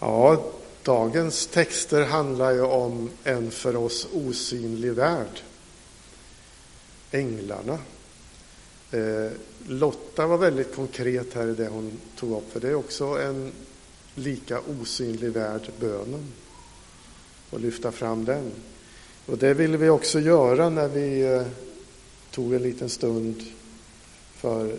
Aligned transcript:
Ja, 0.00 0.44
dagens 0.82 1.46
texter 1.46 2.04
handlar 2.04 2.52
ju 2.52 2.62
om 2.62 3.10
en 3.24 3.50
för 3.50 3.76
oss 3.76 4.08
osynlig 4.12 4.92
värld. 4.92 5.40
Änglarna. 7.10 7.78
Eh, 8.90 9.30
Lotta 9.66 10.26
var 10.26 10.38
väldigt 10.38 10.74
konkret 10.74 11.34
här 11.34 11.48
i 11.48 11.54
det 11.54 11.68
hon 11.68 11.92
tog 12.16 12.32
upp, 12.32 12.52
för 12.52 12.60
det 12.60 12.68
är 12.68 12.74
också 12.74 13.04
en 13.04 13.52
lika 14.14 14.60
osynlig 14.60 15.32
värld, 15.32 15.70
bönen, 15.80 16.32
och 17.50 17.60
lyfta 17.60 17.92
fram 17.92 18.24
den. 18.24 18.50
Och 19.26 19.38
det 19.38 19.54
ville 19.54 19.76
vi 19.76 19.88
också 19.88 20.20
göra 20.20 20.68
när 20.68 20.88
vi 20.88 21.20
eh, 21.20 21.46
tog 22.30 22.54
en 22.54 22.62
liten 22.62 22.88
stund 22.88 23.42
för 24.36 24.76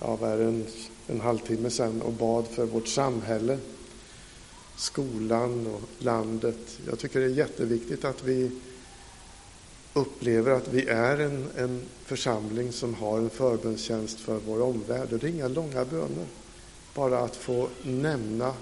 ja, 0.00 0.18
en, 0.22 0.66
en 1.06 1.20
halvtimme 1.20 1.70
sedan 1.70 2.02
och 2.02 2.12
bad 2.12 2.46
för 2.46 2.66
vårt 2.66 2.88
samhälle, 2.88 3.58
skolan 4.76 5.66
och 5.66 5.80
landet. 5.98 6.78
Jag 6.86 6.98
tycker 6.98 7.20
det 7.20 7.26
är 7.26 7.30
jätteviktigt 7.30 8.04
att 8.04 8.24
vi 8.24 8.50
upplever 9.92 10.50
att 10.50 10.68
vi 10.68 10.86
är 10.86 11.18
en, 11.18 11.48
en 11.56 11.82
församling 12.04 12.72
som 12.72 12.94
har 12.94 13.18
en 13.18 13.30
förbönstjänst 13.30 14.20
för 14.20 14.38
vår 14.46 14.62
omvärld. 14.62 15.12
Och 15.12 15.18
det 15.18 15.26
är 15.26 15.30
inga 15.30 15.48
långa 15.48 15.84
böner. 15.84 16.26
Bara 16.94 17.18
att 17.18 17.36
få 17.36 17.68
nämna 17.82 18.54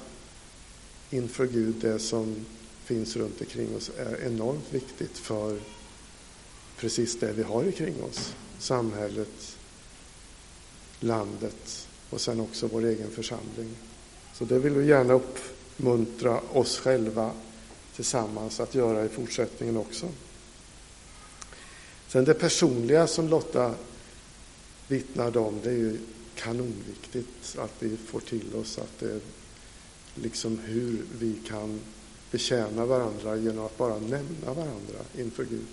inför 1.10 1.46
Gud 1.46 1.74
det 1.74 1.98
som 1.98 2.46
finns 2.84 3.16
runt 3.16 3.40
omkring 3.40 3.76
oss 3.76 3.90
är 3.98 4.26
enormt 4.26 4.74
viktigt 4.74 5.18
för 5.18 5.58
precis 6.76 7.20
det 7.20 7.32
vi 7.32 7.42
har 7.42 7.64
omkring 7.64 8.02
oss. 8.02 8.34
Samhället, 8.58 9.56
landet 11.00 11.88
och 12.10 12.20
sen 12.20 12.40
också 12.40 12.66
vår 12.66 12.84
egen 12.84 13.10
församling. 13.10 13.76
Så 14.34 14.44
det 14.44 14.58
vill 14.58 14.72
vi 14.72 14.86
gärna 14.86 15.14
uppmuntra 15.76 16.40
oss 16.52 16.78
själva 16.78 17.30
tillsammans 17.94 18.60
att 18.60 18.74
göra 18.74 19.04
i 19.04 19.08
fortsättningen 19.08 19.76
också. 19.76 20.08
Sen 22.08 22.24
det 22.24 22.34
personliga 22.34 23.06
som 23.06 23.28
Lotta 23.28 23.74
vittnade 24.88 25.38
om, 25.38 25.60
det 25.62 25.70
är 25.70 25.74
ju 25.74 25.98
kanonviktigt 26.34 27.58
att 27.58 27.72
vi 27.78 27.96
får 27.96 28.20
till 28.20 28.54
oss 28.54 28.78
att 28.78 28.98
det 28.98 29.20
liksom 30.14 30.58
hur 30.58 31.04
vi 31.18 31.34
kan 31.48 31.80
betjäna 32.30 32.86
varandra 32.86 33.36
genom 33.36 33.66
att 33.66 33.78
bara 33.78 33.98
nämna 33.98 34.54
varandra 34.54 34.98
inför 35.18 35.44
Gud. 35.44 35.66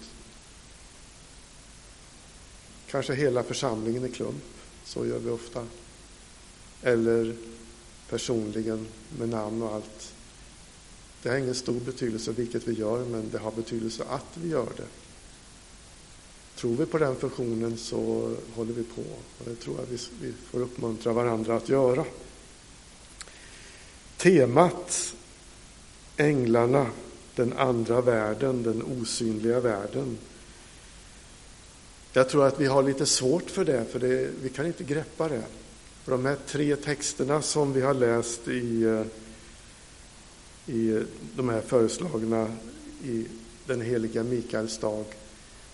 Kanske 2.88 3.14
hela 3.14 3.44
församlingen 3.44 4.06
i 4.06 4.10
klump, 4.10 4.44
så 4.86 5.06
gör 5.06 5.20
vi 5.20 5.30
ofta. 5.30 5.68
Eller 6.82 7.36
personligen 8.12 8.88
med 9.20 9.30
namn 9.30 9.62
och 9.62 9.73
allt. 9.73 10.14
Det 11.23 11.30
har 11.30 11.38
ingen 11.38 11.56
stor 11.56 11.80
betydelse 11.80 12.31
vilket 12.31 12.68
vi 12.68 12.73
gör, 12.73 13.06
men 13.06 13.30
det 13.31 13.38
har 13.38 13.52
betydelse 13.52 14.03
att 14.09 14.26
vi 14.34 14.50
gör 14.50 14.70
det. 14.78 14.88
Tror 16.56 16.76
vi 16.76 16.86
på 16.86 16.98
den 16.98 17.16
funktionen 17.16 17.78
så 17.78 18.34
håller 18.56 18.73
vi 18.73 18.84
på. 18.84 19.02
Och 19.38 19.45
det 19.45 19.56
tror 19.56 19.80
jag 19.80 19.86
vi, 19.86 19.98
vi 20.22 20.34
får 20.52 20.59
uppmuntra 20.59 21.14
varandra 21.14 21.56
att 21.56 21.70
göra. 21.70 22.06
Temat 24.18 25.16
Änglarna, 26.18 26.88
den 27.36 27.53
andra 27.53 28.02
världen, 28.02 28.64
den 28.64 28.84
osynliga 28.84 29.59
världen. 29.59 30.18
Jag 32.14 32.30
tror 32.30 32.46
att 32.46 32.59
vi 32.59 32.66
har 32.66 32.84
lite 32.84 33.06
svårt 33.06 33.50
för 33.50 33.66
det, 33.66 33.86
för 33.86 34.00
det, 34.00 34.30
vi 34.42 34.50
kan 34.50 34.66
inte 34.66 34.84
greppa 34.84 35.28
det. 35.28 35.44
De 36.06 36.26
här 36.26 36.38
tre 36.48 36.76
texterna 36.76 37.42
som 37.42 37.74
vi 37.74 37.82
har 37.82 37.94
läst 37.94 38.48
i, 38.48 38.84
eh, 38.84 39.06
i 40.76 41.04
de 41.36 41.50
här 41.50 41.62
föreslagna 41.62 42.48
i 43.04 43.26
den 43.66 43.82
heliga 43.82 44.24
Mikaels 44.24 44.78
dag, 44.78 45.06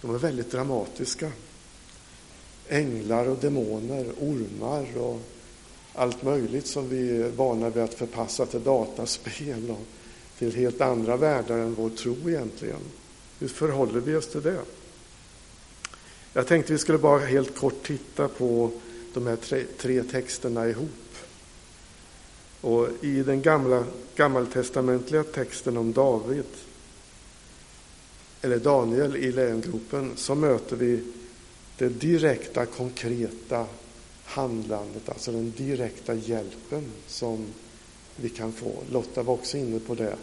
de 0.01 0.15
är 0.15 0.19
väldigt 0.19 0.51
dramatiska. 0.51 1.31
Änglar 2.67 3.29
och 3.29 3.37
demoner, 3.37 4.05
ormar 4.19 4.97
och 4.97 5.21
allt 5.93 6.23
möjligt 6.23 6.67
som 6.67 6.89
vi 6.89 7.21
är 7.21 7.29
vana 7.29 7.69
vid 7.69 7.83
att 7.83 7.93
förpassa 7.93 8.45
till 8.45 8.63
dataspel 8.63 9.71
och 9.71 9.85
till 10.37 10.55
helt 10.55 10.81
andra 10.81 11.17
världar 11.17 11.57
än 11.57 11.73
vår 11.73 11.89
tro 11.89 12.15
egentligen. 12.29 12.81
Hur 13.39 13.47
förhåller 13.47 13.99
vi 13.99 14.15
oss 14.15 14.27
till 14.27 14.41
det? 14.41 14.61
Jag 16.33 16.47
tänkte 16.47 16.73
vi 16.73 16.79
skulle 16.79 16.97
bara 16.97 17.19
helt 17.19 17.57
kort 17.57 17.83
titta 17.87 18.27
på 18.27 18.71
de 19.19 19.27
här 19.27 19.35
tre, 19.35 19.63
tre 19.77 20.03
texterna 20.03 20.69
ihop. 20.69 21.15
Och 22.61 22.87
I 23.01 23.23
den 23.23 23.41
gamla, 23.41 23.85
gammaltestamentliga 24.15 25.23
texten 25.23 25.77
om 25.77 25.93
David, 25.93 26.45
eller 28.41 28.59
Daniel 28.59 29.15
i 29.15 29.31
lejongropen, 29.31 30.11
så 30.15 30.35
möter 30.35 30.75
vi 30.75 31.03
det 31.77 31.89
direkta, 31.89 32.65
konkreta 32.65 33.65
handlandet, 34.23 35.09
alltså 35.09 35.31
den 35.31 35.53
direkta 35.57 36.13
hjälpen 36.13 36.85
som 37.07 37.45
vi 38.15 38.29
kan 38.29 38.51
få. 38.51 38.83
Lotta 38.91 39.23
var 39.23 39.33
också 39.33 39.57
inne 39.57 39.79
på 39.79 39.95
det, 39.95 40.15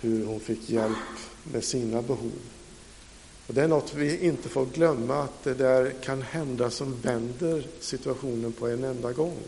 hur 0.00 0.26
hon 0.26 0.40
fick 0.40 0.70
hjälp 0.70 0.96
med 1.52 1.64
sina 1.64 2.02
behov. 2.02 2.40
Och 3.46 3.54
det 3.54 3.62
är 3.62 3.68
något 3.68 3.94
vi 3.94 4.18
inte 4.18 4.48
får 4.48 4.66
glömma, 4.66 5.22
att 5.22 5.44
det 5.44 5.54
där 5.54 5.90
kan 5.90 6.22
hända 6.22 6.70
som 6.70 7.00
vänder 7.00 7.66
situationen 7.80 8.52
på 8.52 8.68
en 8.68 8.84
enda 8.84 9.12
gång. 9.12 9.38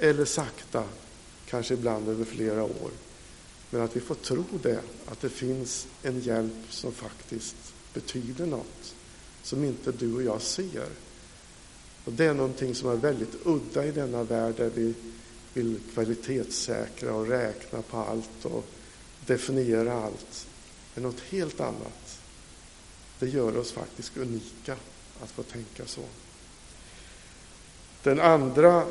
Eller 0.00 0.24
sakta, 0.24 0.84
kanske 1.46 1.74
ibland 1.74 2.08
över 2.08 2.24
flera 2.24 2.62
år. 2.62 2.90
Men 3.70 3.82
att 3.82 3.96
vi 3.96 4.00
får 4.00 4.14
tro 4.14 4.44
det, 4.62 4.80
att 5.06 5.20
det 5.20 5.28
finns 5.28 5.86
en 6.02 6.20
hjälp 6.20 6.64
som 6.70 6.92
faktiskt 6.92 7.56
betyder 7.94 8.46
något, 8.46 8.94
som 9.42 9.64
inte 9.64 9.92
du 9.92 10.14
och 10.14 10.22
jag 10.22 10.42
ser. 10.42 10.88
Och 12.04 12.12
Det 12.12 12.24
är 12.24 12.34
någonting 12.34 12.74
som 12.74 12.90
är 12.90 12.96
väldigt 12.96 13.46
udda 13.46 13.86
i 13.86 13.90
denna 13.90 14.22
värld, 14.22 14.54
där 14.56 14.70
vi 14.74 14.94
vill 15.54 15.80
kvalitetssäkra 15.94 17.14
och 17.14 17.26
räkna 17.26 17.82
på 17.82 17.96
allt 17.96 18.44
och 18.44 18.64
definiera 19.26 19.92
allt. 20.04 20.46
Det 20.94 21.00
är 21.00 21.02
något 21.02 21.20
helt 21.20 21.60
annat. 21.60 22.19
Det 23.20 23.28
gör 23.28 23.56
oss 23.56 23.72
faktiskt 23.72 24.16
unika 24.16 24.76
att 25.22 25.30
få 25.30 25.42
tänka 25.42 25.86
så. 25.86 26.02
Den 28.02 28.20
andra 28.20 28.86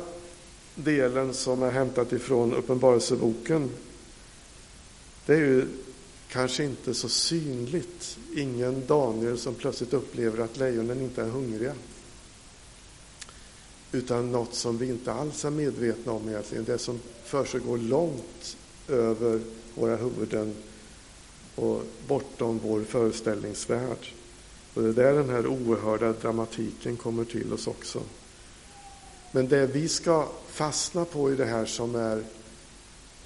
delen 0.74 1.34
som 1.34 1.62
är 1.62 1.70
hämtat 1.70 2.12
ifrån 2.12 2.54
Uppenbarelseboken, 2.54 3.70
det 5.26 5.34
är 5.34 5.38
ju 5.38 5.66
kanske 6.28 6.64
inte 6.64 6.94
så 6.94 7.08
synligt. 7.08 8.18
Ingen 8.36 8.86
Daniel 8.86 9.38
som 9.38 9.54
plötsligt 9.54 9.92
upplever 9.92 10.44
att 10.44 10.56
lejonen 10.56 11.00
inte 11.00 11.22
är 11.22 11.28
hungriga 11.28 11.74
utan 13.92 14.32
något 14.32 14.54
som 14.54 14.78
vi 14.78 14.86
inte 14.86 15.12
alls 15.12 15.44
är 15.44 15.50
medvetna 15.50 16.12
om 16.12 16.28
egentligen, 16.28 16.64
det 16.64 16.78
som 16.78 17.00
försiggår 17.24 17.78
långt 17.78 18.56
över 18.88 19.40
våra 19.74 19.96
huvuden 19.96 20.56
och 21.54 21.82
bortom 22.06 22.60
vår 22.64 22.84
föreställningsvärld. 22.84 24.12
Och 24.74 24.82
det 24.82 24.88
är 24.88 24.92
där 24.92 25.14
den 25.14 25.30
här 25.30 25.46
oerhörda 25.46 26.12
dramatiken 26.12 26.96
kommer 26.96 27.24
till 27.24 27.52
oss 27.52 27.66
också. 27.66 28.02
Men 29.32 29.48
det 29.48 29.66
vi 29.66 29.88
ska 29.88 30.28
fastna 30.48 31.04
på 31.04 31.32
i 31.32 31.36
det 31.36 31.44
här 31.44 31.66
som 31.66 31.94
är 31.94 32.24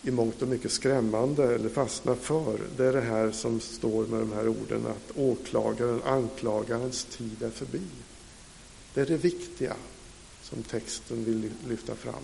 i 0.02 0.10
mångt 0.10 0.42
och 0.42 0.48
mycket 0.48 0.72
skrämmande, 0.72 1.54
eller 1.54 1.68
fastna 1.68 2.14
för, 2.14 2.60
det 2.76 2.84
är 2.84 2.92
det 2.92 3.00
här 3.00 3.30
som 3.30 3.60
står 3.60 4.06
med 4.06 4.20
de 4.20 4.32
här 4.32 4.48
orden 4.48 4.86
att 4.86 5.16
åklagaren, 5.16 6.02
anklagarens 6.04 7.04
tid 7.04 7.42
är 7.42 7.50
förbi. 7.50 7.82
Det 8.94 9.00
är 9.00 9.06
det 9.06 9.16
viktiga 9.16 9.76
som 10.42 10.62
texten 10.62 11.24
vill 11.24 11.50
lyfta 11.68 11.94
fram. 11.94 12.22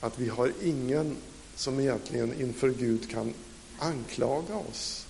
Att 0.00 0.18
vi 0.18 0.28
har 0.28 0.52
ingen 0.62 1.16
som 1.56 1.80
egentligen 1.80 2.40
inför 2.40 2.68
Gud 2.68 3.10
kan 3.10 3.34
anklaga 3.78 4.56
oss. 4.56 5.06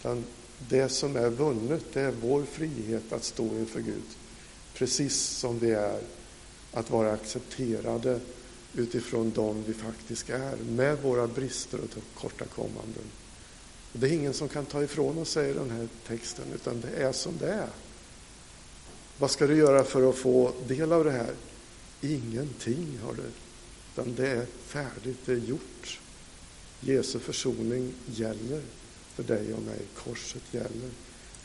Utan 0.00 0.24
det 0.58 0.88
som 0.88 1.16
är 1.16 1.30
vunnet, 1.30 1.84
det 1.92 2.00
är 2.00 2.12
vår 2.20 2.42
frihet 2.42 3.12
att 3.12 3.24
stå 3.24 3.44
inför 3.44 3.80
Gud. 3.80 4.02
Precis 4.74 5.20
som 5.20 5.58
vi 5.58 5.70
är, 5.70 6.00
att 6.72 6.90
vara 6.90 7.12
accepterade 7.12 8.20
utifrån 8.74 9.30
dem 9.30 9.64
vi 9.66 9.74
faktiskt 9.74 10.30
är, 10.30 10.56
med 10.56 11.02
våra 11.02 11.26
brister 11.26 11.80
och 11.80 11.90
tillkortakommanden. 11.90 13.04
Det 13.92 14.06
är 14.06 14.12
ingen 14.12 14.34
som 14.34 14.48
kan 14.48 14.64
ta 14.64 14.82
ifrån 14.82 15.18
oss, 15.18 15.30
säger 15.30 15.54
den 15.54 15.70
här 15.70 15.88
texten, 16.06 16.44
utan 16.54 16.80
det 16.80 17.02
är 17.02 17.12
som 17.12 17.38
det 17.38 17.52
är. 17.52 17.68
Vad 19.18 19.30
ska 19.30 19.46
du 19.46 19.56
göra 19.56 19.84
för 19.84 20.08
att 20.08 20.16
få 20.16 20.52
del 20.66 20.92
av 20.92 21.04
det 21.04 21.12
här? 21.12 21.34
Ingenting, 22.00 22.98
har 23.04 23.14
du. 23.14 23.22
Utan 23.92 24.14
det 24.14 24.28
är 24.28 24.46
färdigt, 24.66 25.18
det 25.26 25.32
är 25.32 25.36
gjort. 25.36 26.00
Jesu 26.80 27.18
försoning 27.18 27.92
gäller 28.06 28.62
för 29.16 29.22
dig 29.22 29.54
och 29.54 29.62
mig. 29.62 29.80
Korset 29.94 30.42
gäller. 30.50 30.90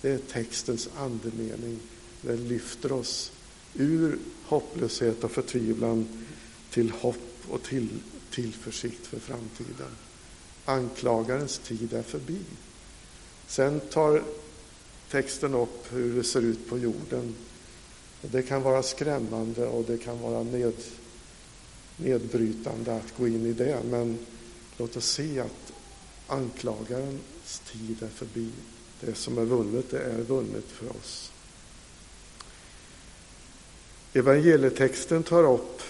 Det 0.02 0.10
är 0.10 0.18
textens 0.18 0.90
andemening. 0.98 1.80
Det 2.22 2.36
lyfter 2.36 2.92
oss 2.92 3.32
ur 3.74 4.20
hopplöshet 4.44 5.24
och 5.24 5.32
förtvivlan 5.32 6.26
till 6.70 6.92
hopp 6.92 7.18
och 7.50 7.64
till 7.64 7.90
tillförsikt 8.32 9.08
för 9.08 9.20
framtiden. 9.20 9.92
Anklagarens 10.66 11.58
tid 11.60 11.94
är 11.94 12.04
förbi. 12.04 12.40
Sen 13.48 13.80
tar 13.80 14.24
texten 15.10 15.54
upp 15.54 15.94
hur 15.94 16.16
det 16.16 16.24
ser 16.24 16.42
ut 16.42 16.70
på 16.70 16.78
jorden. 16.78 17.36
Det 18.22 18.44
kan 18.44 18.62
vara 18.62 18.84
skrämmande 18.84 19.68
och 19.68 19.84
det 19.84 19.98
kan 19.98 20.20
vara 20.20 20.44
ned, 20.44 20.74
nedbrytande 21.98 22.96
att 22.96 23.18
gå 23.18 23.28
in 23.28 23.46
i 23.46 23.54
det, 23.54 23.80
men 23.86 24.18
låt 24.78 24.98
oss 24.98 25.06
se 25.06 25.40
att 25.40 25.74
anklagaren 26.28 27.20
Hans 27.52 27.72
tid 27.72 28.04
är 28.04 28.08
förbi. 28.08 28.50
Det 29.00 29.16
som 29.16 29.38
är 29.38 29.46
vunnet, 29.46 29.92
det 29.92 30.00
är 30.00 30.22
vunnet 30.22 30.66
för 30.66 30.90
oss. 30.90 31.32
Evangelietexten 34.14 35.24
tar 35.24 35.54
upp 35.54 35.82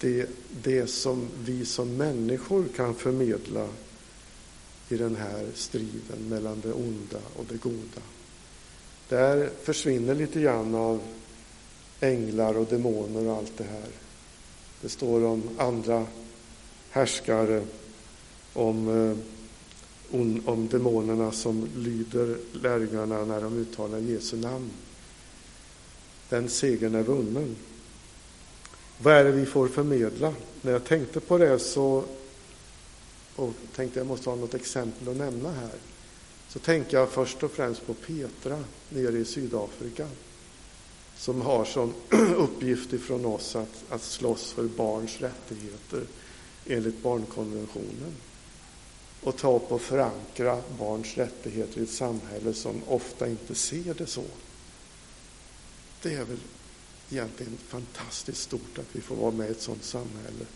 det, 0.00 0.28
det 0.62 0.86
som 0.86 1.28
vi 1.38 1.66
som 1.66 1.96
människor 1.96 2.64
kan 2.76 2.94
förmedla 2.94 3.68
i 4.88 4.96
den 4.96 5.16
här 5.16 5.46
striden 5.54 6.28
mellan 6.28 6.60
det 6.60 6.72
onda 6.72 7.20
och 7.36 7.44
det 7.48 7.56
goda. 7.56 8.02
Där 9.08 9.50
försvinner 9.62 10.14
lite 10.14 10.40
grann 10.40 10.74
av 10.74 11.00
änglar 12.00 12.56
och 12.56 12.66
demoner 12.66 13.26
och 13.26 13.36
allt 13.36 13.58
det 13.58 13.64
här. 13.64 13.90
Det 14.80 14.88
står 14.88 15.24
om 15.24 15.42
andra 15.58 16.06
härskare, 16.90 17.64
om, 18.52 18.88
eh, 18.88 19.16
om 20.44 20.68
demonerna 20.70 21.32
som 21.32 21.68
lyder 21.76 22.38
lärjungarna 22.52 23.24
när 23.24 23.40
de 23.40 23.56
uttalar 23.58 23.98
Jesu 23.98 24.36
namn. 24.36 24.70
Den 26.28 26.48
segern 26.48 26.94
är 26.94 27.02
vunnen. 27.02 27.56
Vad 29.02 29.14
är 29.14 29.24
det 29.24 29.32
vi 29.32 29.46
får 29.46 29.68
förmedla? 29.68 30.34
När 30.62 30.72
jag 30.72 30.84
tänkte 30.84 31.20
på 31.20 31.38
det 31.38 31.58
så 31.58 32.04
och 33.36 33.54
tänkte 33.74 34.00
jag 34.00 34.06
måste 34.06 34.30
ha 34.30 34.36
något 34.36 34.54
exempel 34.54 35.08
att 35.08 35.16
nämna 35.16 35.50
här. 35.50 35.78
Så 36.48 36.58
tänker 36.58 36.96
jag 36.96 37.10
först 37.10 37.42
och 37.42 37.50
främst 37.50 37.86
på 37.86 37.94
Petra 37.94 38.64
nere 38.88 39.18
i 39.18 39.24
Sydafrika 39.24 40.08
som 41.16 41.40
har 41.40 41.64
som 41.64 41.94
uppgift 42.36 42.92
ifrån 42.92 43.24
oss 43.24 43.56
att, 43.56 43.84
att 43.88 44.02
slåss 44.02 44.52
för 44.52 44.64
barns 44.64 45.20
rättigheter 45.20 46.02
enligt 46.66 47.02
barnkonventionen 47.02 48.14
och 49.22 49.36
ta 49.36 49.56
upp 49.56 49.72
och 49.72 49.80
förankra 49.80 50.62
barns 50.78 51.16
rättigheter 51.16 51.80
i 51.80 51.82
ett 51.82 51.90
samhälle 51.90 52.54
som 52.54 52.82
ofta 52.86 53.28
inte 53.28 53.54
ser 53.54 53.94
det 53.94 54.06
så. 54.06 54.24
Det 56.02 56.14
är 56.14 56.24
väl 56.24 56.38
egentligen 57.10 57.56
fantastiskt 57.68 58.42
stort 58.42 58.78
att 58.78 58.96
vi 58.96 59.00
får 59.00 59.16
vara 59.16 59.30
med 59.30 59.48
i 59.48 59.50
ett 59.50 59.60
sådant 59.60 59.84
samhälle. 59.84 60.46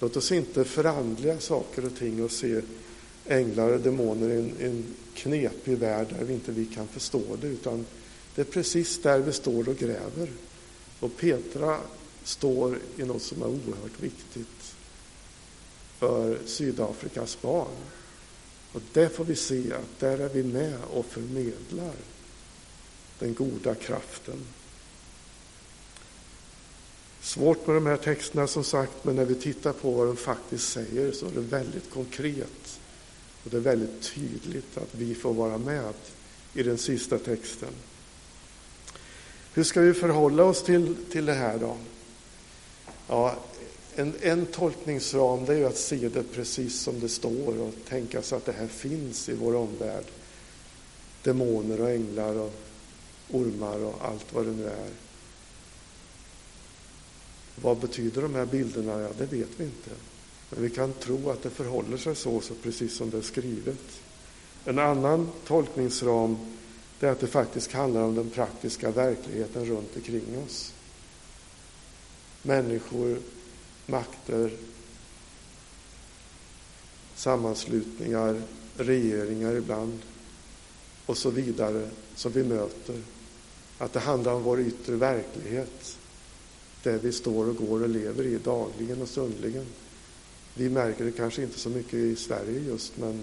Låt 0.00 0.16
oss 0.16 0.32
inte 0.32 0.64
förandliga 0.64 1.40
saker 1.40 1.84
och 1.84 1.96
ting 1.98 2.24
och 2.24 2.30
se 2.30 2.60
änglar 3.26 3.72
och 3.72 3.80
demoner 3.80 4.30
i 4.30 4.38
en, 4.38 4.54
en 4.60 4.84
knepig 5.14 5.78
värld 5.78 6.06
där 6.18 6.24
vi 6.24 6.34
inte 6.34 6.52
vi 6.52 6.66
kan 6.66 6.88
förstå 6.88 7.22
det, 7.40 7.46
utan 7.46 7.86
det 8.34 8.40
är 8.40 8.44
precis 8.52 9.02
där 9.02 9.18
vi 9.18 9.32
står 9.32 9.68
och 9.68 9.76
gräver. 9.76 10.30
Och 11.00 11.16
Petra 11.16 11.78
står 12.24 12.78
i 12.96 13.02
något 13.04 13.22
som 13.22 13.42
är 13.42 13.46
oerhört 13.46 14.00
viktigt 14.00 14.59
för 16.00 16.38
Sydafrikas 16.46 17.42
barn. 17.42 17.76
Och 18.72 18.82
det 18.92 19.08
får 19.08 19.24
vi 19.24 19.36
se 19.36 19.72
att 19.72 20.00
där 20.00 20.18
är 20.18 20.28
vi 20.28 20.42
med 20.42 20.78
och 20.92 21.06
förmedlar 21.06 21.94
den 23.18 23.34
goda 23.34 23.74
kraften. 23.74 24.46
Svårt 27.20 27.66
med 27.66 27.76
de 27.76 27.86
här 27.86 27.96
texterna 27.96 28.46
som 28.46 28.64
sagt, 28.64 29.04
men 29.04 29.16
när 29.16 29.24
vi 29.24 29.34
tittar 29.34 29.72
på 29.72 29.90
vad 29.90 30.06
de 30.06 30.16
faktiskt 30.16 30.72
säger 30.72 31.12
så 31.12 31.26
är 31.26 31.30
det 31.30 31.40
väldigt 31.40 31.90
konkret. 31.90 32.80
Och 33.44 33.50
det 33.50 33.56
är 33.56 33.60
väldigt 33.60 34.02
tydligt 34.14 34.76
att 34.76 34.94
vi 34.94 35.14
får 35.14 35.34
vara 35.34 35.58
med 35.58 35.94
i 36.54 36.62
den 36.62 36.78
sista 36.78 37.18
texten. 37.18 37.72
Hur 39.54 39.64
ska 39.64 39.80
vi 39.80 39.94
förhålla 39.94 40.44
oss 40.44 40.62
till, 40.62 40.96
till 41.10 41.26
det 41.26 41.34
här 41.34 41.58
då? 41.58 41.76
Ja, 43.08 43.36
en, 43.94 44.14
en 44.20 44.46
tolkningsram 44.46 45.44
det 45.44 45.54
är 45.54 45.66
att 45.66 45.76
se 45.76 46.08
det 46.08 46.22
precis 46.22 46.80
som 46.80 47.00
det 47.00 47.08
står 47.08 47.60
och 47.60 47.74
tänka 47.88 48.22
sig 48.22 48.36
att 48.36 48.46
det 48.46 48.52
här 48.52 48.66
finns 48.66 49.28
i 49.28 49.34
vår 49.34 49.56
omvärld. 49.56 50.04
Demoner 51.22 51.80
och 51.80 51.90
änglar 51.90 52.34
och 52.34 52.52
ormar 53.30 53.78
och 53.78 53.94
allt 54.02 54.34
vad 54.34 54.46
det 54.46 54.52
nu 54.52 54.66
är. 54.66 54.90
Vad 57.62 57.78
betyder 57.78 58.22
de 58.22 58.34
här 58.34 58.46
bilderna? 58.46 59.00
Ja, 59.00 59.08
det 59.18 59.26
vet 59.26 59.48
vi 59.56 59.64
inte. 59.64 59.90
Men 60.50 60.62
vi 60.62 60.70
kan 60.70 60.92
tro 60.92 61.30
att 61.30 61.42
det 61.42 61.50
förhåller 61.50 61.96
sig 61.96 62.16
så, 62.16 62.40
så 62.40 62.54
precis 62.54 62.96
som 62.96 63.10
det 63.10 63.18
är 63.18 63.22
skrivet. 63.22 64.00
En 64.64 64.78
annan 64.78 65.28
tolkningsram 65.46 66.36
är 67.00 67.08
att 67.08 67.20
det 67.20 67.26
faktiskt 67.26 67.72
handlar 67.72 68.02
om 68.02 68.14
den 68.14 68.30
praktiska 68.30 68.90
verkligheten 68.90 69.66
runt 69.66 69.96
omkring 69.96 70.38
oss. 70.46 70.72
Människor, 72.42 73.18
makter, 73.90 74.50
sammanslutningar, 77.14 78.42
regeringar 78.76 79.54
ibland 79.54 79.98
och 81.06 81.16
så 81.16 81.30
vidare 81.30 81.90
som 82.14 82.32
vi 82.32 82.44
möter. 82.44 83.02
Att 83.78 83.92
det 83.92 84.00
handlar 84.00 84.32
om 84.32 84.42
vår 84.42 84.60
yttre 84.60 84.96
verklighet 84.96 85.96
det 86.82 86.98
vi 86.98 87.12
står 87.12 87.48
och 87.48 87.56
går 87.56 87.82
och 87.82 87.88
lever 87.88 88.24
i 88.24 88.38
dagligen 88.38 89.02
och 89.02 89.08
stundligen. 89.08 89.66
Vi 90.54 90.68
märker 90.68 91.04
det 91.04 91.12
kanske 91.12 91.42
inte 91.42 91.58
så 91.58 91.68
mycket 91.68 91.94
i 91.94 92.16
Sverige 92.16 92.60
just, 92.60 92.96
men 92.96 93.22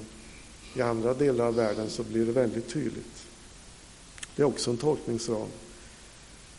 i 0.74 0.82
andra 0.82 1.14
delar 1.14 1.46
av 1.46 1.56
världen 1.56 1.90
så 1.90 2.04
blir 2.04 2.26
det 2.26 2.32
väldigt 2.32 2.70
tydligt. 2.70 3.28
Det 4.36 4.42
är 4.42 4.46
också 4.46 4.72
en 4.72 4.78
tolkningsram. 4.78 5.48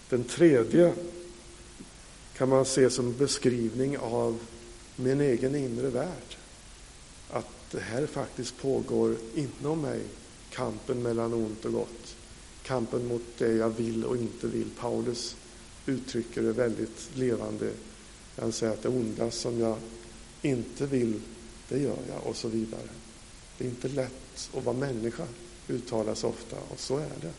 Den 0.09 0.25
tredje 0.25 0.93
kan 2.39 2.49
man 2.49 2.65
se 2.65 2.91
som 2.91 3.17
beskrivning 3.17 3.99
av 3.99 4.39
min 4.97 5.21
egen 5.21 5.55
inre 5.55 5.89
värld. 5.89 6.37
Att 7.31 7.71
det 7.71 7.81
här 7.81 8.07
faktiskt 8.07 8.59
pågår 8.59 9.17
inom 9.35 9.81
mig, 9.81 10.01
kampen 10.51 11.03
mellan 11.03 11.33
ont 11.33 11.65
och 11.65 11.73
gott. 11.73 12.17
Kampen 12.63 13.07
mot 13.07 13.23
det 13.39 13.53
jag 13.53 13.71
vill 13.71 14.05
och 14.05 14.17
inte 14.17 14.47
vill. 14.47 14.71
Paulus 14.81 15.37
uttrycker 15.87 16.43
det 16.43 16.53
väldigt 16.53 17.11
levande. 17.15 17.71
Han 18.37 18.53
säger 18.53 18.73
att 18.73 18.83
det 18.83 18.89
onda 18.89 19.31
som 19.31 19.61
jag 19.61 19.77
inte 20.43 20.87
vill, 20.87 21.21
det 21.69 21.79
gör 21.79 21.99
jag 22.09 22.27
och 22.27 22.37
så 22.37 22.49
vidare. 22.49 22.89
Det 23.59 23.65
är 23.65 23.69
inte 23.69 23.89
lätt 23.89 24.51
att 24.55 24.65
vara 24.65 24.77
människa, 24.77 25.27
uttalas 25.69 26.25
ofta, 26.25 26.57
och 26.69 26.81
så 26.81 26.97
är 26.97 27.13
det. 27.21 27.33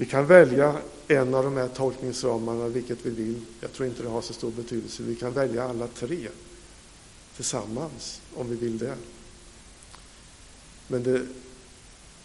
Vi 0.00 0.06
kan 0.06 0.26
välja 0.26 0.78
en 1.08 1.34
av 1.34 1.44
de 1.44 1.56
här 1.56 1.68
tolkningsramarna, 1.68 2.68
vilket 2.68 3.06
vi 3.06 3.10
vill. 3.10 3.40
Jag 3.60 3.72
tror 3.72 3.88
inte 3.88 4.02
det 4.02 4.08
har 4.08 4.22
så 4.22 4.32
stor 4.32 4.50
betydelse. 4.50 5.02
Vi 5.02 5.16
kan 5.16 5.32
välja 5.32 5.64
alla 5.64 5.86
tre 5.86 6.28
tillsammans, 7.36 8.20
om 8.34 8.50
vi 8.50 8.56
vill 8.56 8.78
det. 8.78 8.96
Men 10.88 11.02
det 11.02 11.22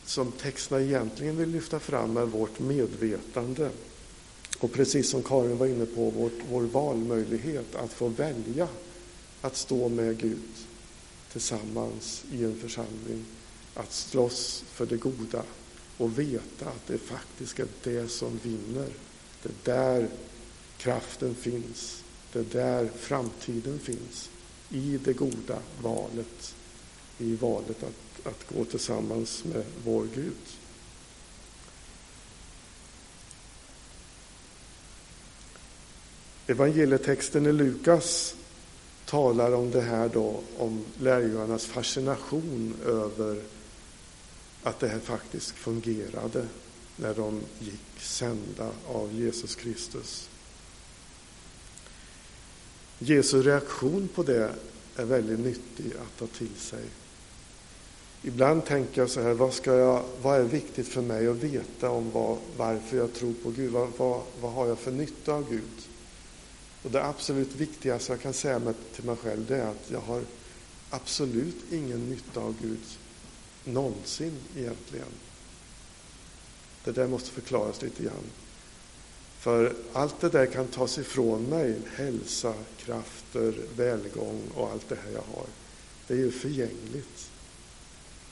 som 0.06 0.32
texterna 0.32 0.82
egentligen 0.82 1.38
vill 1.38 1.50
lyfta 1.50 1.80
fram 1.80 2.18
är 2.18 2.26
vårt 2.26 2.60
medvetande 2.60 3.70
och 4.60 4.72
precis 4.72 5.10
som 5.10 5.24
Karin 5.24 5.58
var 5.58 5.68
inne 5.68 5.86
på, 5.86 6.10
vår, 6.10 6.30
vår 6.50 6.62
valmöjlighet 6.62 7.76
att 7.76 7.94
få 7.94 8.08
välja 8.08 8.68
att 9.42 9.56
stå 9.56 9.90
med 9.90 10.18
Gud 10.18 10.54
tillsammans 11.32 12.24
i 12.32 12.44
en 12.44 12.60
församling, 12.60 13.26
att 13.74 13.94
slåss 13.94 14.64
för 14.68 14.86
det 14.86 14.98
goda 14.98 15.44
och 15.98 16.20
veta 16.20 16.66
att 16.66 16.88
det 16.88 16.98
faktiskt 16.98 17.60
är 17.60 17.68
det 17.84 18.08
som 18.08 18.40
vinner. 18.44 18.90
Det 19.44 19.50
är 19.50 19.76
där 19.76 20.08
kraften 20.78 21.36
finns. 21.36 22.04
Det 22.34 22.40
är 22.40 22.44
där 22.44 22.90
framtiden 22.98 23.80
finns. 23.80 24.30
I 24.70 24.98
det 24.98 25.14
goda 25.14 25.60
valet. 25.82 26.56
I 27.18 27.36
valet 27.36 27.84
att, 27.84 28.28
att 28.28 28.56
gå 28.56 28.66
tillsammans 28.66 29.44
med 29.44 29.64
vår 29.84 30.08
Gud. 30.16 30.34
Evangelietexten 36.48 37.46
i 37.46 37.52
Lukas 37.52 38.36
talar 39.06 39.52
om 39.52 39.72
det 39.72 39.82
här 39.82 40.10
då, 40.10 40.40
om 40.58 40.86
lärjungarnas 41.00 41.66
fascination 41.66 42.74
över 42.86 43.42
att 44.66 44.80
det 44.80 44.88
här 44.88 45.00
faktiskt 45.00 45.52
fungerade 45.52 46.48
när 46.96 47.14
de 47.14 47.42
gick 47.60 48.02
sända 48.02 48.72
av 48.88 49.14
Jesus 49.14 49.56
Kristus. 49.56 50.30
Jesu 53.00 53.42
reaktion 53.42 54.10
på 54.16 54.24
det 54.24 54.56
är 54.96 55.06
väldigt 55.06 55.40
nyttig 55.40 55.94
att 56.02 56.20
ta 56.20 56.28
till 56.28 56.56
sig. 56.56 56.84
Ibland 58.22 58.66
tänker 58.66 59.02
jag 59.02 59.10
så 59.10 59.22
här, 59.22 59.34
vad, 59.34 59.54
ska 59.54 59.74
jag, 59.74 60.04
vad 60.22 60.40
är 60.40 60.44
viktigt 60.44 60.88
för 60.88 61.02
mig 61.02 61.28
att 61.28 61.36
veta 61.36 61.90
om 61.90 62.12
vad, 62.12 62.38
varför 62.58 62.98
jag 62.98 63.14
tror 63.14 63.34
på 63.44 63.50
Gud? 63.50 63.72
Vad, 63.72 63.90
vad, 63.98 64.22
vad 64.42 64.52
har 64.52 64.68
jag 64.68 64.80
för 64.80 64.92
nytta 64.92 65.34
av 65.34 65.50
Gud? 65.50 65.88
Och 66.84 66.92
det 66.92 67.04
absolut 67.04 67.56
viktigaste 67.56 68.12
jag 68.12 68.22
kan 68.22 68.34
säga 68.34 68.74
till 68.96 69.04
mig 69.04 69.16
själv 69.16 69.46
det 69.46 69.56
är 69.56 69.68
att 69.68 69.92
jag 69.92 70.02
har 70.02 70.22
absolut 70.90 71.72
ingen 71.72 72.10
nytta 72.10 72.40
av 72.40 72.56
Gud 72.62 72.80
någonsin 73.66 74.38
egentligen. 74.58 75.08
Det 76.84 76.92
där 76.92 77.08
måste 77.08 77.32
förklaras 77.32 77.82
lite 77.82 78.04
grann. 78.04 78.32
För 79.40 79.76
allt 79.94 80.22
det 80.22 80.30
där 80.30 80.46
kan 80.46 80.68
tas 80.68 80.98
ifrån 80.98 81.44
mig, 81.44 81.80
hälsa, 81.96 82.54
krafter, 82.78 83.54
välgång 83.76 84.42
och 84.56 84.72
allt 84.72 84.90
det 84.90 84.96
här 84.96 85.12
jag 85.12 85.36
har. 85.36 85.46
Det 86.08 86.14
är 86.14 86.18
ju 86.18 86.32
förgängligt. 86.32 87.32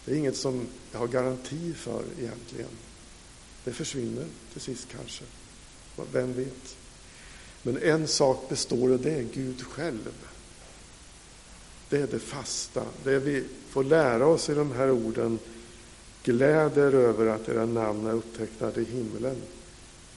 Det 0.05 0.11
är 0.11 0.15
inget 0.15 0.37
som 0.37 0.67
jag 0.91 0.99
har 0.99 1.07
garanti 1.07 1.73
för 1.73 2.03
egentligen. 2.19 2.69
Det 3.63 3.73
försvinner 3.73 4.25
till 4.51 4.61
sist 4.61 4.87
kanske. 4.97 5.23
Vem 6.11 6.33
vet? 6.33 6.77
Men 7.63 7.77
en 7.77 8.07
sak 8.07 8.49
består 8.49 8.91
och 8.91 8.99
det 8.99 9.13
är 9.13 9.23
Gud 9.23 9.61
själv. 9.61 10.11
Det 11.93 11.99
är 11.99 12.07
det 12.07 12.19
fasta. 12.19 12.85
Det 13.03 13.19
vi 13.19 13.43
får 13.69 13.83
lära 13.83 14.27
oss 14.27 14.49
i 14.49 14.53
de 14.53 14.71
här 14.71 14.91
orden. 14.91 15.39
Gläd 16.23 16.77
er 16.77 16.95
över 16.95 17.25
att 17.27 17.49
era 17.49 17.65
namn 17.65 18.07
är 18.07 18.13
upptecknade 18.13 18.81
i 18.81 18.83
himlen. 18.83 19.35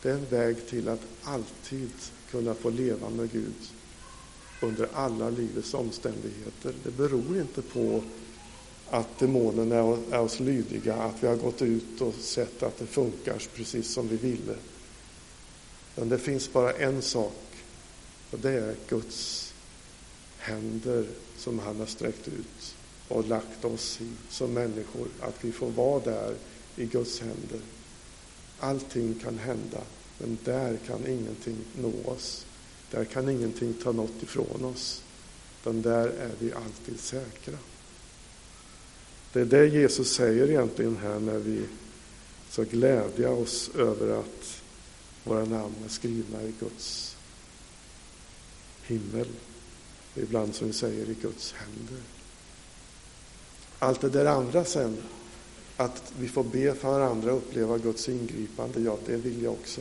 Det 0.03 0.11
är 0.11 0.15
en 0.15 0.27
väg 0.31 0.67
till 0.67 0.89
att 0.89 1.01
alltid 1.23 1.91
kunna 2.31 2.55
få 2.55 2.71
leva 2.71 3.11
med 3.11 3.33
Gud 3.33 3.55
under 4.63 4.89
alla 4.95 5.31
livets 5.31 5.75
omständigheter. 5.75 6.75
Det 6.85 6.97
beror 6.97 7.41
inte 7.41 7.63
på 7.63 8.03
att 8.91 9.19
demonerna 9.19 9.77
är 10.11 10.21
oss 10.21 10.41
lydiga, 10.41 10.95
att 10.95 11.23
vi 11.23 11.27
har 11.27 11.37
gått 11.37 11.63
ut 11.63 12.01
och 12.01 12.15
sett 12.15 12.63
att 12.63 12.79
det 12.79 12.87
funkar 12.87 13.43
precis 13.55 13.93
som 13.93 14.09
vi 14.09 14.17
ville. 14.17 14.57
Men 15.95 16.09
det 16.09 16.19
finns 16.19 16.53
bara 16.53 16.73
en 16.73 17.03
sak 17.03 17.43
och 18.31 18.39
det 18.39 18.51
är 18.51 18.75
Guds 18.89 19.53
händer 20.39 21.07
som 21.39 21.59
han 21.59 21.79
har 21.79 21.87
sträckt 21.87 22.29
ut 22.29 22.77
och 23.09 23.29
lagt 23.29 23.65
oss 23.65 24.01
i 24.01 24.11
som 24.31 24.53
människor, 24.53 25.09
att 25.21 25.45
vi 25.45 25.53
får 25.53 25.71
vara 25.71 26.01
där 26.01 26.35
i 26.77 26.87
Guds 26.87 27.21
händer. 27.21 27.61
Allting 28.61 29.15
kan 29.15 29.39
hända, 29.39 29.81
men 30.19 30.39
där 30.45 30.77
kan 30.87 31.07
ingenting 31.07 31.59
nå 31.81 31.93
oss. 32.05 32.47
Där 32.91 33.05
kan 33.05 33.29
ingenting 33.29 33.75
ta 33.75 33.93
något 33.93 34.23
ifrån 34.23 34.65
oss. 34.65 35.03
Utan 35.61 35.83
där 35.83 36.09
är 36.09 36.31
vi 36.39 36.53
alltid 36.53 37.01
säkra. 37.01 37.59
Det 39.33 39.41
är 39.41 39.45
det 39.45 39.67
Jesus 39.67 40.13
säger 40.13 40.51
egentligen 40.51 40.97
här 40.97 41.21
när 41.21 41.39
vi 41.39 41.63
ska 42.51 42.63
glädja 42.63 43.31
oss 43.31 43.71
över 43.75 44.21
att 44.21 44.63
våra 45.25 45.45
namn 45.45 45.75
är 45.85 45.89
skrivna 45.89 46.43
i 46.43 46.55
Guds 46.61 47.17
himmel. 48.83 49.29
Ibland 50.17 50.55
som 50.55 50.67
vi 50.67 50.73
säger 50.73 51.11
i 51.11 51.15
Guds 51.15 51.53
händer. 51.53 52.03
Allt 53.79 54.01
det 54.01 54.09
där 54.09 54.27
andra 54.27 54.65
sen, 54.65 54.97
att 55.77 56.13
vi 56.19 56.29
får 56.29 56.45
be 56.45 56.75
för 56.75 56.89
varandra 56.89 57.33
och 57.33 57.39
uppleva 57.39 57.79
Guds 57.79 58.09
ingripande, 58.09 58.81
ja, 58.81 58.99
det 59.07 59.17
vill 59.17 59.43
jag 59.43 59.53
också. 59.53 59.81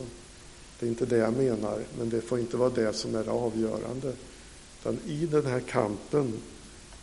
Det 0.78 0.86
är 0.86 0.90
inte 0.90 1.06
det 1.06 1.16
jag 1.16 1.32
menar, 1.36 1.84
men 1.98 2.10
det 2.10 2.20
får 2.20 2.38
inte 2.38 2.56
vara 2.56 2.70
det 2.70 2.92
som 2.92 3.14
är 3.14 3.24
det 3.24 3.30
avgörande. 3.30 4.12
Utan 4.80 4.98
i 5.06 5.26
den 5.26 5.46
här 5.46 5.60
kampen 5.60 6.40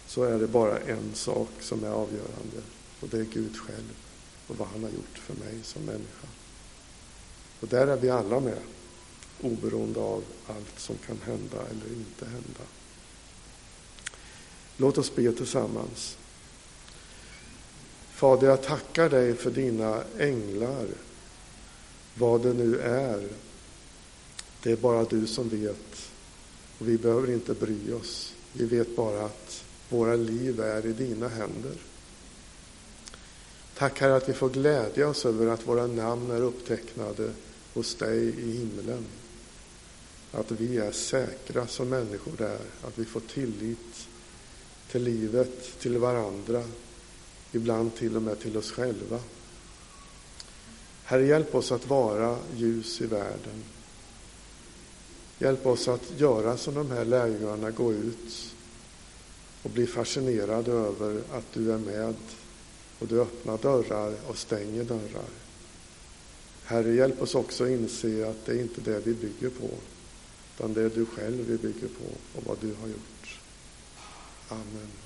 så 0.08 0.24
är 0.24 0.40
det 0.40 0.48
bara 0.48 0.80
en 0.80 1.14
sak 1.14 1.50
som 1.60 1.84
är 1.84 1.90
avgörande 1.90 2.62
och 3.00 3.10
det 3.10 3.18
är 3.18 3.24
Gud 3.24 3.58
själv 3.58 3.96
och 4.48 4.58
vad 4.58 4.68
han 4.68 4.84
har 4.84 4.90
gjort 4.90 5.18
för 5.18 5.34
mig 5.34 5.60
som 5.64 5.86
människa. 5.86 6.28
Och 7.60 7.68
där 7.68 7.88
är 7.88 7.98
vi 7.98 8.10
alla 8.10 8.40
med, 8.40 8.60
oberoende 9.42 10.00
av 10.00 10.24
allt 10.48 10.80
som 10.80 10.96
kan 10.98 11.18
hända 11.26 11.58
eller 11.58 11.96
inte 11.98 12.26
hända. 12.26 12.64
Låt 14.78 14.98
oss 14.98 15.16
be 15.16 15.32
tillsammans. 15.32 16.18
Fader, 18.12 18.48
jag 18.48 18.64
tackar 18.64 19.10
dig 19.10 19.36
för 19.36 19.52
dina 19.52 20.04
änglar, 20.20 20.88
vad 22.16 22.42
det 22.42 22.54
nu 22.54 22.80
är. 22.80 23.30
Det 24.64 24.72
är 24.72 24.78
bara 24.78 25.04
du 25.04 25.28
som 25.28 25.50
vet 25.50 26.10
och 26.80 26.90
vi 26.90 26.98
behöver 26.98 27.32
inte 27.32 27.54
bry 27.54 27.94
oss. 27.94 28.34
Vi 28.54 28.66
vet 28.66 28.96
bara 28.96 29.26
att 29.26 29.64
våra 29.90 30.16
liv 30.16 30.60
är 30.60 30.86
i 30.86 30.94
dina 30.94 31.28
händer. 31.28 31.76
Tack 33.78 34.00
Herre 34.00 34.16
att 34.16 34.30
vi 34.30 34.34
får 34.34 34.50
glädja 34.50 35.10
oss 35.10 35.26
över 35.26 35.48
att 35.48 35.68
våra 35.68 35.88
namn 35.88 36.32
är 36.32 36.42
upptecknade 36.42 37.32
hos 37.74 37.96
dig 37.96 38.20
i 38.20 38.58
himlen. 38.58 39.06
Att 40.32 40.52
vi 40.52 40.78
är 40.78 40.92
säkra 40.92 41.68
som 41.68 41.90
människor 41.90 42.32
där, 42.38 42.60
att 42.84 43.00
vi 43.00 43.06
får 43.06 43.20
tillit 43.20 44.08
till 44.92 45.04
livet, 45.04 45.80
till 45.80 45.98
varandra, 45.98 46.64
ibland 47.52 47.96
till 47.96 48.16
och 48.16 48.22
med 48.22 48.40
till 48.40 48.58
oss 48.58 48.72
själva. 48.72 49.20
Herre, 51.04 51.26
hjälp 51.26 51.56
oss 51.56 51.72
att 51.72 51.88
vara 51.88 52.38
ljus 52.56 53.02
i 53.02 53.06
världen. 53.06 53.64
Hjälp 55.40 55.66
oss 55.66 55.88
att 55.88 56.20
göra 56.20 56.58
som 56.58 56.74
de 56.74 56.92
här 56.92 57.06
lärjungarna, 57.06 57.72
gå 57.72 57.94
ut 57.94 58.54
och 59.64 59.70
bli 59.70 59.88
fascinerade 59.88 60.72
över 60.72 61.22
att 61.32 61.54
du 61.54 61.72
är 61.72 61.78
med 61.78 62.16
och 63.00 63.08
du 63.08 63.22
öppnar 63.22 63.58
dörrar 63.58 64.14
och 64.28 64.38
stänger 64.38 64.84
dörrar. 64.84 65.30
Herre, 66.64 66.94
hjälp 66.94 67.22
oss 67.22 67.36
också 67.36 67.68
inse 67.68 68.30
att 68.30 68.46
det 68.46 68.52
är 68.52 68.62
inte 68.62 68.82
det 68.82 69.00
vi 69.00 69.14
bygger 69.14 69.50
på, 69.50 69.70
utan 70.56 70.74
det 70.74 70.82
är 70.82 70.90
du 70.90 71.06
själv 71.06 71.46
vi 71.48 71.58
bygger 71.58 71.88
på 71.88 72.38
och 72.38 72.46
vad 72.46 72.58
du 72.62 72.76
har 72.82 72.88
gjort. 72.88 73.13
Amen. 74.52 75.03